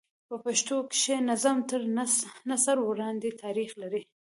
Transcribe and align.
په 0.27 0.35
پښتو 0.45 0.75
کښي 0.91 1.17
نظم 1.29 1.57
تر 1.69 1.81
نثر 2.49 2.77
وړاندي 2.83 3.31
تاریخ 3.43 3.71
لري. 3.81 4.01